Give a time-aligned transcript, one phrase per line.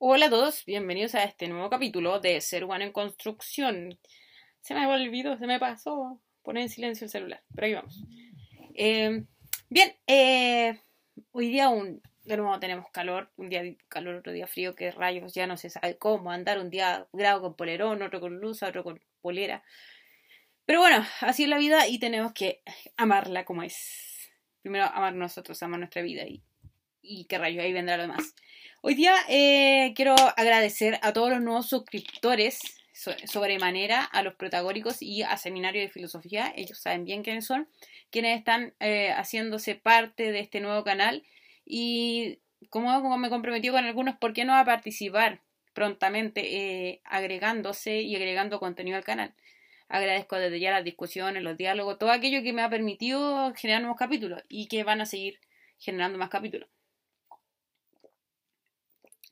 [0.00, 3.98] Hola a todos, bienvenidos a este nuevo capítulo de Ser Humano en Construcción.
[4.60, 8.04] Se me olvidó, se me pasó poner en silencio el celular, pero ahí vamos.
[8.74, 9.24] Eh,
[9.68, 10.78] bien, eh,
[11.32, 15.34] hoy día un, de nuevo tenemos calor, un día calor, otro día frío, que rayos,
[15.34, 18.84] ya no se sabe cómo andar, un día grado con polerón, otro con luz, otro
[18.84, 19.64] con polera.
[20.64, 22.62] Pero bueno, así es la vida y tenemos que
[22.96, 24.30] amarla como es.
[24.62, 26.44] Primero amar nosotros, amar nuestra vida y,
[27.08, 28.34] y qué rayos, ahí vendrá lo demás.
[28.80, 32.60] Hoy día eh, quiero agradecer a todos los nuevos suscriptores
[32.92, 36.52] sobremanera a los protagóricos y a Seminario de Filosofía.
[36.56, 37.68] Ellos saben bien quiénes son,
[38.10, 41.24] quienes están eh, haciéndose parte de este nuevo canal.
[41.64, 45.40] Y como, me comprometió con algunos, ¿por qué no a participar
[45.74, 49.34] prontamente eh, agregándose y agregando contenido al canal?
[49.88, 53.98] Agradezco desde ya las discusiones, los diálogos, todo aquello que me ha permitido generar nuevos
[53.98, 55.40] capítulos y que van a seguir
[55.78, 56.68] generando más capítulos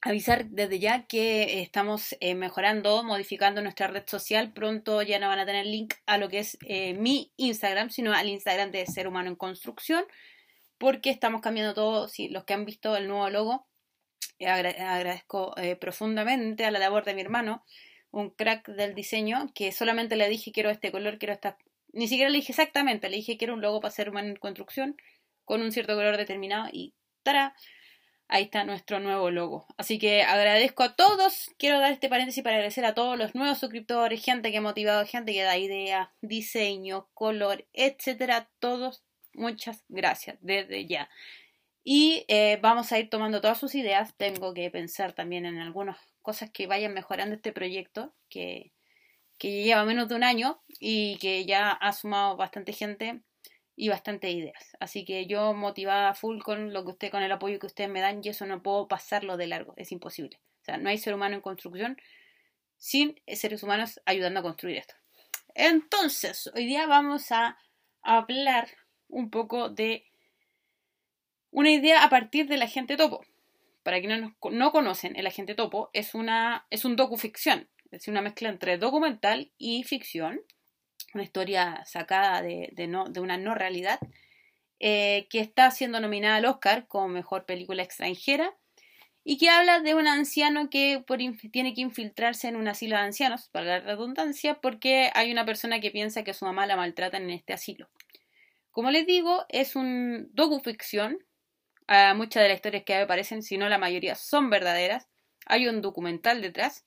[0.06, 4.53] avisar desde ya que estamos eh, mejorando, modificando nuestra red social.
[4.53, 8.12] Pronto ya no van a tener link a lo que es eh, mi Instagram, sino
[8.12, 10.05] al Instagram de Ser Humano en Construcción,
[10.78, 12.08] porque estamos cambiando todo.
[12.30, 13.67] Los que han visto el nuevo logo,
[14.39, 17.64] eh, agradezco profundamente a la labor de mi hermano,
[18.12, 21.58] un crack del diseño, que solamente le dije quiero este color, quiero esta.
[21.92, 24.97] Ni siquiera le dije exactamente, le dije quiero un logo para Ser Humano en Construcción
[25.45, 27.56] con un cierto color determinado y ¡tara!
[28.28, 29.66] Ahí está nuestro nuevo logo.
[29.77, 31.50] Así que agradezco a todos.
[31.58, 35.06] Quiero dar este paréntesis para agradecer a todos los nuevos suscriptores, gente que ha motivado,
[35.06, 38.50] gente que da ideas, diseño, color, etcétera.
[38.58, 41.08] Todos, muchas gracias desde ya.
[41.84, 44.16] Y eh, vamos a ir tomando todas sus ideas.
[44.16, 48.72] Tengo que pensar también en algunas cosas que vayan mejorando este proyecto, que,
[49.38, 53.22] que lleva menos de un año y que ya ha sumado bastante gente
[53.77, 54.77] y bastante ideas.
[54.80, 58.00] Así que yo motivada full con lo que usted, con el apoyo que ustedes me
[58.00, 60.38] dan, y eso no puedo pasarlo de largo, es imposible.
[60.62, 61.96] O sea, no hay ser humano en construcción
[62.78, 64.94] sin seres humanos ayudando a construir esto.
[65.55, 67.58] Entonces, hoy día vamos a
[68.02, 68.68] hablar
[69.08, 70.05] un poco de
[71.51, 73.24] una idea a partir del agente topo.
[73.83, 78.20] Para quienes no, no conocen, el agente topo es, una, es un docuficción, es una
[78.20, 80.40] mezcla entre documental y ficción
[81.14, 82.72] una historia sacada de,
[83.20, 83.98] una no realidad,
[84.78, 88.55] eh, que está siendo nominada al Oscar como mejor película extranjera
[89.24, 91.05] y que habla de un anciano que
[91.50, 95.80] tiene que infiltrarse en un asilo de ancianos, para la redundancia, porque hay una persona
[95.80, 97.89] que piensa que su mamá la maltratan en este asilo.
[98.70, 101.18] Como les digo, es un docuficción.
[102.14, 105.08] muchas de las historias que aparecen, si no la mayoría, son verdaderas.
[105.46, 106.84] Hay un documental detrás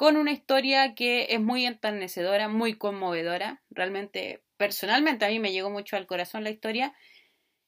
[0.00, 3.60] con una historia que es muy enternecedora, muy conmovedora.
[3.68, 6.94] Realmente, personalmente, a mí me llegó mucho al corazón la historia.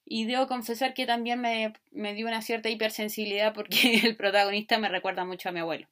[0.06, 5.26] Y debo confesar que también me, dio una cierta hipersensibilidad porque el protagonista me recuerda
[5.26, 5.88] mucho a mi abuelo,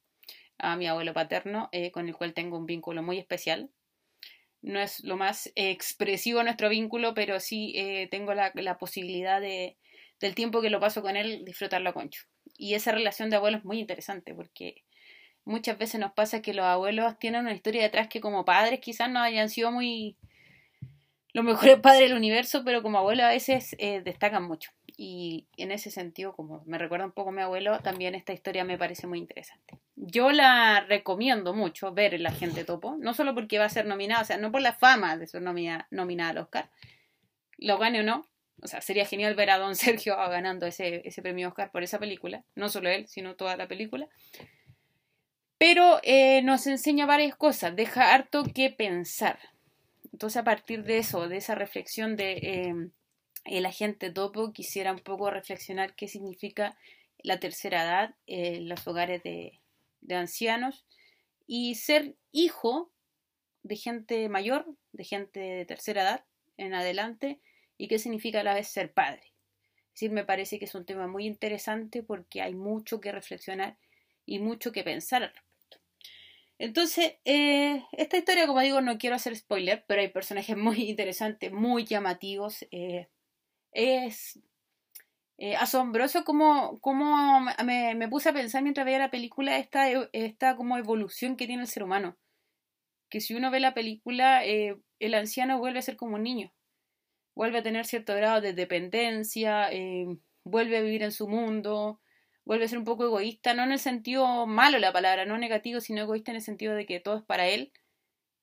[0.57, 3.69] a mi abuelo paterno, eh, con el cual tengo un vínculo muy especial.
[4.63, 9.77] No es lo más expresivo nuestro vínculo, pero sí eh, tengo la, la posibilidad de,
[10.21, 12.23] del tiempo que lo paso con él, disfrutarlo a concho.
[12.57, 14.85] Y esa relación de abuelo es muy interesante porque
[15.45, 19.11] muchas veces nos pasa que los abuelos tienen una historia detrás que como padres quizás
[19.11, 20.17] no hayan sido muy
[21.33, 24.71] los mejores padres del universo, pero como abuelos a veces eh, destacan mucho.
[24.97, 28.65] Y en ese sentido, como me recuerda un poco a mi abuelo, también esta historia
[28.65, 29.79] me parece muy interesante.
[29.97, 34.23] Yo la recomiendo mucho ver el agente topo, no solo porque va a ser nominada,
[34.23, 36.71] o sea, no por la fama de ser nominada, nominada al Oscar,
[37.57, 38.27] lo gane o no,
[38.63, 41.99] o sea, sería genial ver a Don Sergio ganando ese, ese premio Oscar por esa
[41.99, 44.09] película, no solo él, sino toda la película.
[45.61, 49.39] Pero eh, nos enseña varias cosas, deja harto que pensar.
[50.11, 52.93] Entonces, a partir de eso, de esa reflexión de em,
[53.45, 56.79] el agente topo, quisiera un poco reflexionar qué significa
[57.19, 59.61] la tercera edad en los hogares de,
[60.01, 60.87] de ancianos
[61.47, 62.91] y ser hijo
[63.63, 66.25] de gente mayor, de gente de tercera edad
[66.57, 67.39] en adelante,
[67.77, 69.35] y qué significa a la vez ser padre.
[69.89, 73.77] Es decir, me parece que es un tema muy interesante porque hay mucho que reflexionar
[74.25, 75.35] y mucho que pensar
[76.61, 81.51] entonces, eh, esta historia, como digo, no quiero hacer spoiler, pero hay personajes muy interesantes,
[81.51, 82.67] muy llamativos.
[82.71, 83.09] Eh,
[83.73, 84.39] es
[85.39, 90.55] eh, asombroso como, como me, me, puse a pensar mientras veía la película esta, esta
[90.57, 92.19] como evolución que tiene el ser humano.
[93.09, 96.53] Que si uno ve la película, el anciano vuelve a ser como un niño.
[97.35, 99.71] Vuelve a tener cierto grado de dependencia,
[100.45, 102.01] vuelve a vivir en su mundo,
[102.45, 105.81] vuelve a ser un poco egoísta, no en el sentido malo la palabra, no negativo,
[105.81, 107.73] sino egoísta en el sentido de que todo es para él,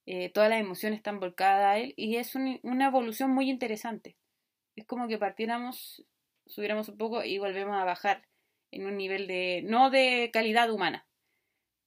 [0.06, 4.16] eh, todas las emociones están volcadas a él, y es una evolución muy interesante.
[4.76, 6.06] Es como que partiéramos,
[6.46, 8.24] subiéramos un poco y volvemos a bajar
[8.72, 11.08] en un nivel de, no de calidad humana,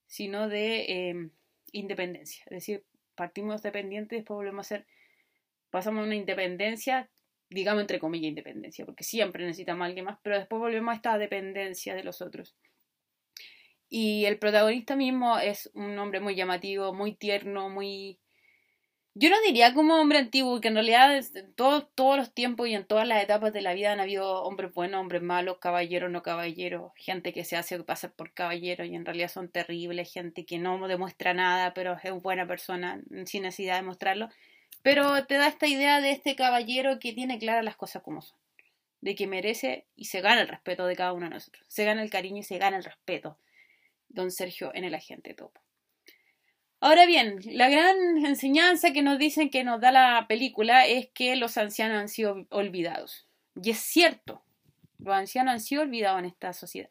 [0.07, 1.31] sino de em,
[1.73, 2.43] independencia.
[2.47, 2.85] Es decir,
[3.15, 4.87] partimos dependientes, después volvemos a ser,
[5.71, 7.11] pasamos a una independencia,
[7.51, 11.19] digamos entre comillas independencia, porque siempre necesitamos a alguien más, pero después volvemos a esta
[11.19, 12.57] dependencia de los otros.
[13.89, 18.21] Y el protagonista mismo es un hombre muy llamativo, muy tierno, muy
[19.15, 22.75] yo no diría como hombre antiguo, que en realidad en todos, todos los tiempos y
[22.75, 26.23] en todas las etapas de la vida han habido hombres buenos, hombres malos, caballeros, no
[26.23, 30.59] caballeros, gente que se hace pasar por caballero y en realidad son terribles, gente que
[30.59, 34.29] no demuestra nada, pero es buena persona sin necesidad de mostrarlo.
[34.83, 38.39] Pero te da esta idea de este caballero que tiene claras las cosas como son,
[39.01, 42.03] de que merece y se gana el respeto de cada uno de nosotros, se gana
[42.03, 43.39] el cariño y se gana el respeto.
[44.09, 45.61] Don Sergio en el agente topo.
[46.81, 51.37] Ahora bien, la gran enseñanza que nos dicen que nos da la película es que
[51.37, 53.27] los ancianos han sido olvidados.
[53.63, 54.43] Y es cierto,
[54.99, 56.89] los ancianos han sido olvidados en esta sociedad.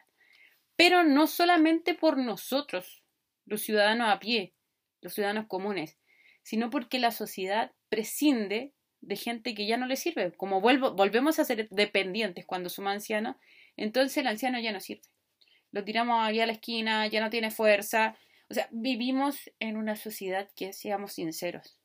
[0.75, 3.01] Pero no solamente por nosotros,
[3.47, 4.53] los ciudadanos a pie,
[5.01, 5.97] los ciudadanos comunes,
[6.43, 10.31] sino porque la sociedad prescinde de gente que ya no le sirve.
[10.33, 13.35] Como volvemos a ser dependientes cuando somos ancianos,
[13.77, 15.03] entonces el anciano ya no sirve.
[15.71, 18.17] Lo tiramos allá a la esquina, ya no tiene fuerza,
[18.49, 21.77] o sea, vivimos en una sociedad que, seamos sinceros,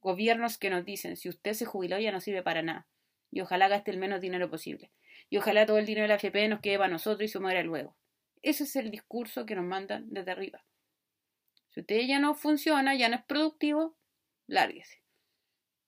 [0.00, 2.88] gobiernos que nos dicen, si usted se jubiló ya no sirve para nada,
[3.30, 4.90] y ojalá gaste el menos dinero posible,
[5.30, 7.62] y ojalá todo el dinero de la AFP nos quede para nosotros y se muera
[7.62, 7.96] luego.
[8.42, 10.64] Ese es el discurso que nos mandan desde arriba.
[11.70, 13.96] Si usted ya no funciona, ya no es productivo,
[14.46, 15.02] lárguese.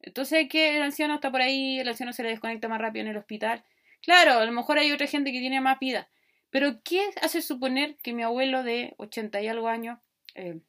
[0.00, 3.10] Entonces, que el anciano está por ahí, el anciano se le desconecta más rápido en
[3.10, 3.64] el hospital.
[4.02, 6.08] Claro, a lo mejor hay otra gente que tiene más vida,
[6.50, 9.98] pero, ¿qué hace suponer que mi abuelo de 80 y algo años,
[10.34, 10.60] eh,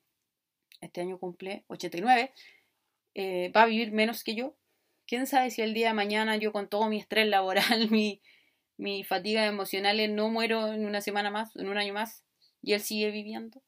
[0.81, 2.34] este año cumple 89,
[3.16, 4.57] eh, va a vivir menos que yo?
[5.06, 8.22] ¿Quién sabe si el día de mañana yo con todo mi estrés laboral, mi,
[8.78, 12.25] mi fatiga emocional, no muero en una semana más, en un año más,
[12.62, 13.62] y él sigue viviendo?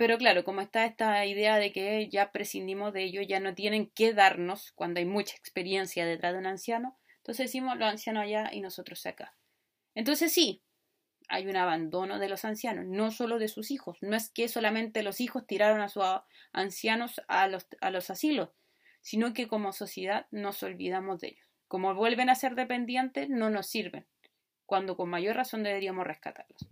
[0.00, 3.90] Pero claro, como está esta idea de que ya prescindimos de ello, ya no tienen
[3.90, 8.48] que darnos cuando hay mucha experiencia detrás de un anciano, entonces decimos los ancianos allá
[8.50, 9.34] y nosotros acá.
[9.94, 10.62] Entonces sí,
[11.28, 13.98] hay un abandono de los ancianos, no solo de sus hijos.
[14.00, 16.02] No es que solamente los hijos tiraron a sus
[16.54, 18.48] ancianos a los, a los asilos,
[19.02, 21.46] sino que como sociedad nos olvidamos de ellos.
[21.68, 24.06] Como vuelven a ser dependientes, no nos sirven,
[24.64, 26.70] cuando con mayor razón deberíamos rescatarlos.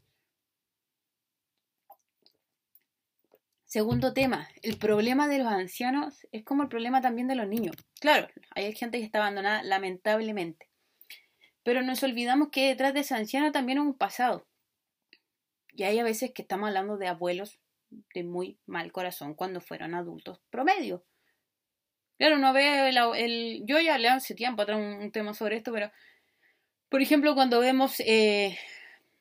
[3.69, 7.77] Segundo tema, el problema de los ancianos es como el problema también de los niños.
[8.01, 10.71] Claro, hay gente que está abandonada lamentablemente.
[11.65, 14.47] Pero nos olvidamos que detrás de ese anciano también hay un pasado.
[15.75, 17.59] Y hay a veces que estamos hablando de abuelos
[18.15, 21.05] de muy mal corazón cuando fueron adultos promedio.
[22.17, 25.93] Claro, no ve el, yo ya le hace tiempo atrás un, tema sobre esto, pero
[26.89, 28.59] por ejemplo cuando vemos eh,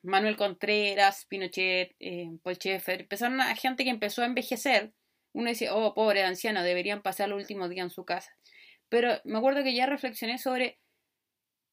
[0.02, 4.92] Manuel Contreras, Pinochet, eh, Paul Schaeffer, empezaron a gente que empezó a envejecer,
[5.32, 8.36] uno dice, oh, pobre anciano, deberían pasar los últimos días en su casa.
[8.88, 10.78] Pero me acuerdo que ya reflexioné sobre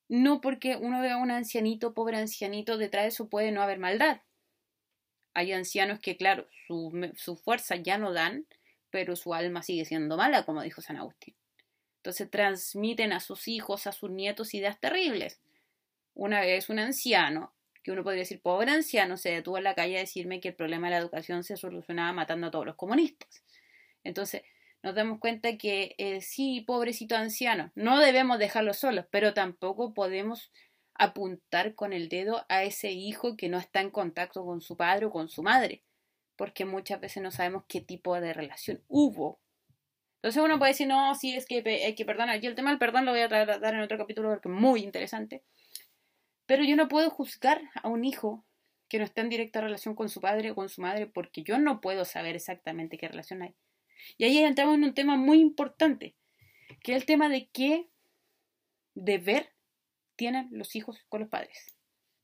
[0.07, 3.79] no porque uno vea a un ancianito, pobre ancianito, detrás de eso puede no haber
[3.79, 4.21] maldad.
[5.33, 8.45] Hay ancianos que, claro, su, su fuerza ya no dan,
[8.89, 11.35] pero su alma sigue siendo mala, como dijo San Agustín.
[11.97, 15.41] Entonces transmiten a sus hijos, a sus nietos ideas terribles.
[16.13, 17.51] Una vez un anciano,
[17.85, 20.55] que uno podría decir pobre anciano, se detuvo en la calle a decirme que el
[20.55, 23.43] problema de la educación se solucionaba matando a todos los comunistas.
[24.03, 24.41] Entonces
[24.81, 30.51] nos damos cuenta que eh, sí, pobrecito anciano, no debemos dejarlo solos, pero tampoco podemos
[30.95, 35.05] apuntar con el dedo a ese hijo que no está en contacto con su padre
[35.05, 35.83] o con su madre,
[36.35, 39.39] porque muchas veces no sabemos qué tipo de relación hubo.
[40.15, 42.41] Entonces uno puede decir, no, sí, es que hay que perdonar.
[42.41, 44.81] Yo el tema del perdón lo voy a tratar en otro capítulo porque es muy
[44.81, 45.43] interesante.
[46.45, 48.45] Pero yo no puedo juzgar a un hijo
[48.87, 51.57] que no está en directa relación con su padre o con su madre porque yo
[51.57, 53.55] no puedo saber exactamente qué relación hay.
[54.17, 56.15] Y ahí entramos en un tema muy importante,
[56.81, 57.89] que es el tema de qué
[58.93, 59.51] deber
[60.15, 61.75] tienen los hijos con los padres.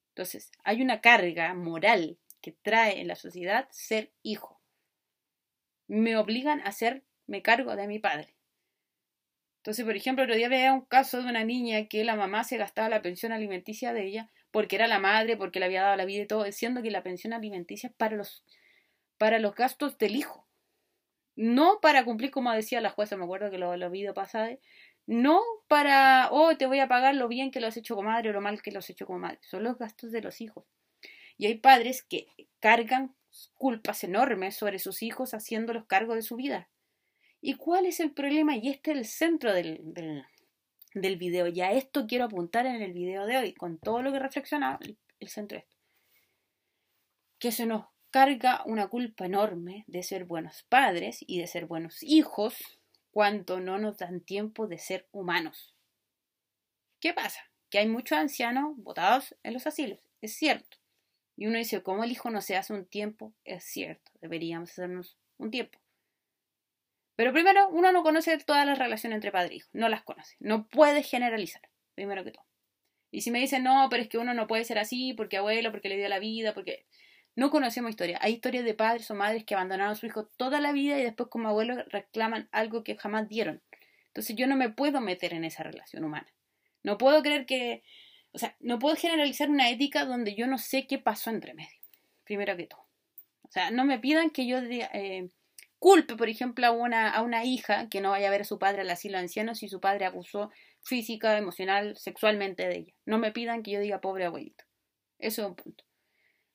[0.10, 4.62] Entonces, hay una carga moral que trae en la sociedad ser hijo.
[5.88, 8.36] Me obligan a hacerme cargo de mi padre.
[9.62, 12.58] Entonces, por ejemplo, otro día veía un caso de una niña que la mamá se
[12.58, 16.06] gastaba la pensión alimenticia de ella porque era la madre, porque le había dado la
[16.06, 18.44] vida y todo, siendo que la pensión alimenticia es para los,
[19.20, 20.48] para los gastos del hijo.
[21.36, 24.50] No para cumplir, como decía la jueza, me acuerdo que lo, lo vi pasado,
[25.06, 28.32] no para, oh, te voy a pagar lo bien que lo has hecho como madre
[28.32, 29.40] o lo mal que lo has hecho como madre.
[29.42, 30.66] Son los gastos de los hijos.
[31.38, 32.28] Y hay padres que
[32.60, 33.16] cargan
[33.54, 36.70] culpas enormes sobre sus hijos haciéndolos cargo de su vida.
[37.42, 38.56] ¿Y cuál es el problema?
[38.56, 39.82] Y este es el centro del,
[40.94, 41.48] del, video.
[41.48, 44.80] Y a esto quiero apuntar en el video de hoy, con todo lo que reflexionaba,
[44.82, 45.78] el, el centro de esto.
[47.40, 52.04] Que se nos carga una culpa enorme de ser buenos padres y de ser buenos
[52.04, 52.56] hijos
[53.10, 55.74] cuando no nos dan tiempo de ser humanos.
[57.00, 57.42] ¿Qué pasa?
[57.70, 60.78] Que hay muchos ancianos votados en los asilos, es cierto.
[61.36, 63.34] Y uno dice, ¿cómo el hijo no se hace un tiempo?
[63.44, 65.80] Es cierto, deberíamos hacernos un tiempo.
[67.22, 70.36] Pero primero, uno no conoce todas las relaciones entre padre e hijo, no las conoce,
[70.40, 71.62] no puede generalizar,
[71.94, 72.48] primero que todo.
[73.12, 75.70] Y si me dicen, no, pero es que uno no puede ser así porque abuelo,
[75.70, 76.88] porque le dio la vida, porque
[77.36, 78.18] no conocemos historia.
[78.24, 81.04] Hay historias de padres o madres que abandonaron a su hijo toda la vida y
[81.04, 83.62] después como abuelos reclaman algo que jamás dieron.
[84.08, 86.34] Entonces yo no me puedo meter en esa relación humana.
[86.82, 87.84] No puedo creer que,
[88.32, 91.78] o sea, no puedo generalizar una ética donde yo no sé qué pasó entre medio,
[92.24, 92.88] primero que todo.
[93.44, 95.30] O sea, no me pidan que yo eh,
[95.82, 98.60] culpe, por ejemplo, a una, a una hija que no vaya a ver a su
[98.60, 100.52] padre al asilo anciano si su padre abusó
[100.84, 102.94] física, emocional, sexualmente de ella.
[103.08, 104.64] No me pidan que yo diga pobre abuelito.
[105.18, 105.84] Eso es un punto.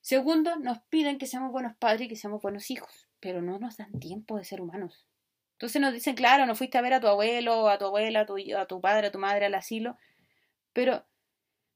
[0.00, 3.76] Segundo, nos piden que seamos buenos padres y que seamos buenos hijos, pero no nos
[3.76, 5.08] dan tiempo de ser humanos.
[5.54, 8.26] Entonces nos dicen, claro, no fuiste a ver a tu abuelo, a tu abuela, a
[8.26, 9.96] tu, a tu padre, a tu madre al asilo,
[10.72, 11.04] pero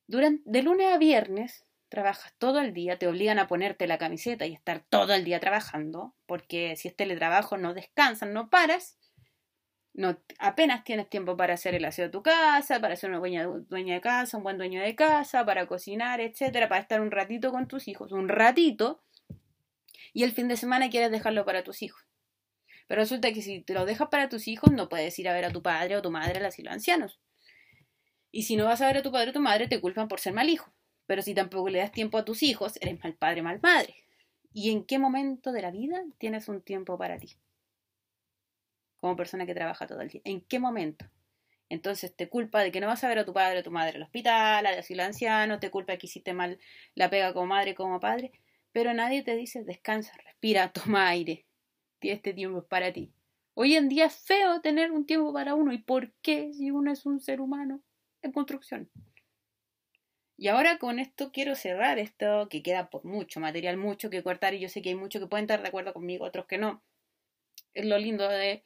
[0.06, 4.46] durante, de lunes a viernes trabajas todo el día, te obligan a ponerte la camiseta
[4.46, 8.96] y estar todo el día trabajando, porque si es teletrabajo no descansas, no paras,
[9.92, 13.44] no, apenas tienes tiempo para hacer el aseo de tu casa, para ser una dueña,
[13.44, 17.50] dueña de casa, un buen dueño de casa, para cocinar, etcétera, para estar un ratito
[17.50, 19.02] con tus hijos, un ratito,
[20.12, 22.02] y el fin de semana quieres dejarlo para tus hijos.
[22.86, 25.44] Pero resulta que si te lo dejas para tus hijos, no puedes ir a ver
[25.44, 27.20] a tu padre o tu madre al asilo de ancianos.
[28.32, 30.20] Y si no vas a ver a tu padre o tu madre, te culpan por
[30.20, 30.72] ser mal hijo.
[31.10, 33.96] Pero si tampoco le das tiempo a tus hijos, eres mal padre, mal madre.
[34.52, 37.32] ¿Y en qué momento de la vida tienes un tiempo para ti?
[39.00, 40.20] Como persona que trabaja todo el día.
[40.22, 41.06] ¿En qué momento?
[41.68, 43.96] Entonces te culpa de que no vas a ver a tu padre o tu madre
[43.96, 46.60] al hospital, al asilo anciano, te culpa que hiciste mal
[46.94, 48.30] la pega como madre, como padre,
[48.70, 51.44] pero nadie te dice descansa, respira, toma aire.
[52.02, 53.12] Este tiempo es para ti.
[53.54, 55.72] Hoy en día es feo tener un tiempo para uno.
[55.72, 57.82] ¿Y por qué si uno es un ser humano?
[58.22, 58.90] en construcción.
[60.40, 64.54] Y ahora con esto quiero cerrar esto, que queda por mucho material, mucho que cortar,
[64.54, 66.82] y yo sé que hay muchos que pueden estar de acuerdo conmigo, otros que no.
[67.74, 68.64] Es lo lindo de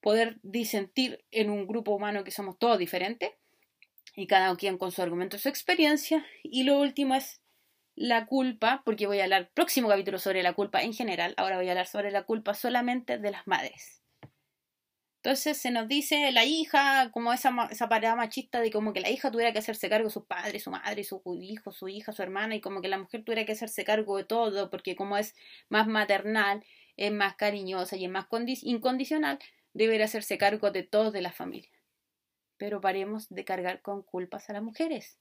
[0.00, 3.32] poder disentir en un grupo humano que somos todos diferentes,
[4.16, 6.24] y cada quien con su argumento, su experiencia.
[6.42, 7.42] Y lo último es
[7.94, 11.68] la culpa, porque voy a hablar próximo capítulo sobre la culpa en general, ahora voy
[11.68, 14.02] a hablar sobre la culpa solamente de las madres.
[15.22, 19.10] Entonces se nos dice la hija, como esa, esa parada machista de como que la
[19.10, 22.22] hija tuviera que hacerse cargo de sus padres, su madre, su hijo, su hija, su
[22.22, 25.34] hermana, y como que la mujer tuviera que hacerse cargo de todo, porque como es
[25.68, 26.64] más maternal,
[26.96, 28.26] es más cariñosa y es más
[28.62, 29.40] incondicional,
[29.74, 31.70] debería hacerse cargo de todos de la familia.
[32.56, 35.18] Pero paremos de cargar con culpas a las mujeres.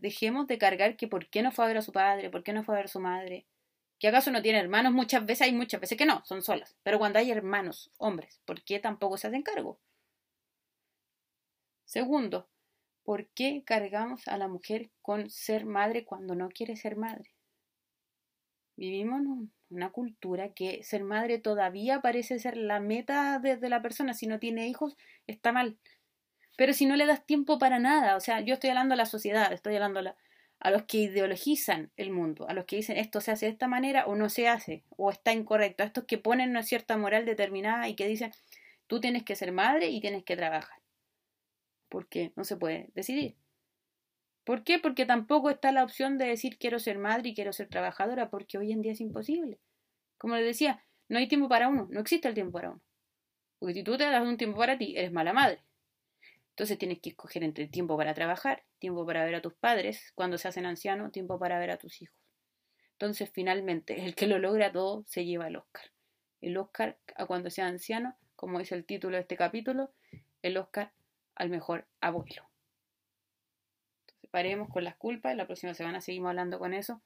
[0.00, 2.52] Dejemos de cargar que por qué no fue a ver a su padre, por qué
[2.52, 3.46] no fue a ver a su madre,
[4.02, 4.92] ¿Que acaso no tiene hermanos?
[4.92, 6.76] Muchas veces hay muchas veces que no, son solas.
[6.82, 9.78] Pero cuando hay hermanos, hombres, ¿por qué tampoco se hacen cargo?
[11.84, 12.48] Segundo,
[13.04, 17.30] ¿por qué cargamos a la mujer con ser madre cuando no quiere ser madre?
[18.74, 23.82] Vivimos en una cultura que ser madre todavía parece ser la meta de, de la
[23.82, 24.14] persona.
[24.14, 24.96] Si no tiene hijos,
[25.28, 25.78] está mal.
[26.56, 29.06] Pero si no le das tiempo para nada, o sea, yo estoy hablando a la
[29.06, 30.16] sociedad, estoy hablando a la,
[30.62, 33.66] a los que ideologizan el mundo, a los que dicen esto se hace de esta
[33.66, 37.26] manera o no se hace, o está incorrecto, a estos que ponen una cierta moral
[37.26, 38.32] determinada y que dicen
[38.86, 40.78] tú tienes que ser madre y tienes que trabajar.
[41.88, 43.34] Porque no se puede decidir.
[44.44, 44.78] ¿Por qué?
[44.78, 48.56] Porque tampoco está la opción de decir quiero ser madre y quiero ser trabajadora, porque
[48.56, 49.58] hoy en día es imposible.
[50.16, 52.82] Como les decía, no hay tiempo para uno, no existe el tiempo para uno.
[53.58, 55.60] Porque si tú te das un tiempo para ti, eres mala madre.
[56.62, 60.38] Entonces tienes que escoger entre tiempo para trabajar, tiempo para ver a tus padres cuando
[60.38, 62.16] se hacen ancianos, tiempo para ver a tus hijos.
[62.92, 65.90] Entonces finalmente el que lo logra todo se lleva el Oscar.
[66.40, 69.90] El Oscar a cuando sea anciano, como dice el título de este capítulo,
[70.40, 70.92] el Oscar
[71.34, 72.48] al mejor abuelo.
[74.06, 77.02] Entonces paremos con las culpas, la próxima semana seguimos hablando con eso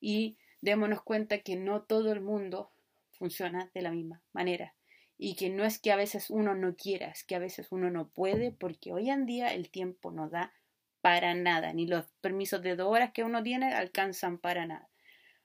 [0.00, 2.70] y démonos cuenta que no todo el mundo
[3.10, 4.72] funciona de la misma manera
[5.22, 7.90] y que no es que a veces uno no quiera, es que a veces uno
[7.90, 10.54] no puede porque hoy en día el tiempo no da
[11.02, 14.88] para nada, ni los permisos de dos horas que uno tiene alcanzan para nada.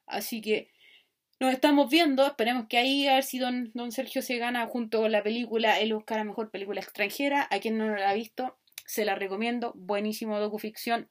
[0.06, 0.72] Así que
[1.42, 5.02] nos estamos viendo, esperemos que ahí a ver si don, don Sergio se gana junto
[5.02, 8.58] con la película el Oscar a Mejor Película Extranjera, a quien no lo ha visto,
[8.86, 11.10] se la recomiendo, buenísimo docuficción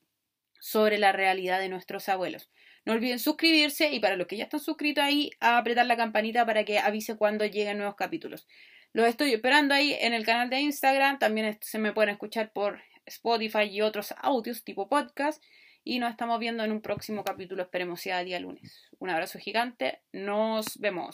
[0.59, 2.49] sobre la realidad de nuestros abuelos.
[2.85, 6.65] No olviden suscribirse y para los que ya están suscritos ahí, apretar la campanita para
[6.65, 8.47] que avise cuando lleguen nuevos capítulos.
[8.93, 11.19] Los estoy esperando ahí en el canal de Instagram.
[11.19, 15.43] También se me pueden escuchar por Spotify y otros audios tipo podcast.
[15.87, 18.89] y nos estamos viendo en un próximo capítulo, esperemos sea día lunes.
[18.99, 21.13] Un abrazo gigante, nos vemos.